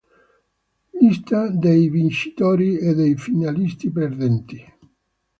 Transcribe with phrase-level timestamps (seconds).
[0.99, 4.59] Lista dei vincitori e dei finalisti perdenti.